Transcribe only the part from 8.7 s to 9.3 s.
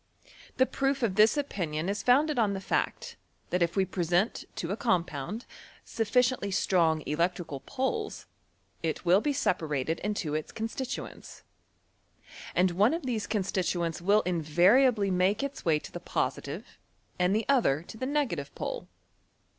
it will